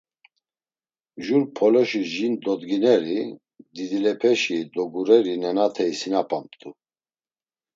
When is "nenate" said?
5.41-5.85